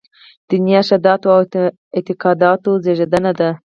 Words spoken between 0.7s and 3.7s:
ارشاداتو او اعتقاد زېږنده دي.